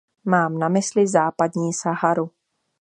Mám 0.25 0.59
na 0.59 0.69
mysli 0.69 1.07
Západní 1.07 1.73
Saharu. 1.73 2.31